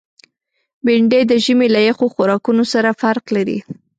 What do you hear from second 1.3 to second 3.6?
ژمي له یخو خوراکونو سره فرق لري